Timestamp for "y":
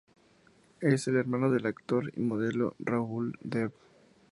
2.17-2.21